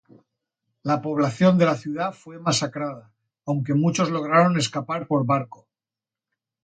[0.81, 3.13] La población de la ciudad fue masacrada,
[3.45, 5.67] aunque muchos lograron escapar por barco.